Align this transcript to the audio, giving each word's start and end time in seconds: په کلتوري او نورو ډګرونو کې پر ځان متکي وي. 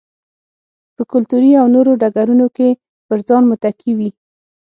په 0.95 1.03
کلتوري 1.11 1.51
او 1.61 1.65
نورو 1.75 1.91
ډګرونو 2.01 2.45
کې 2.55 2.69
پر 3.07 3.17
ځان 3.27 3.43
متکي 3.51 3.91
وي. 3.97 4.09